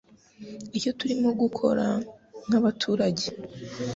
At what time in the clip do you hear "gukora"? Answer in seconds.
1.41-1.85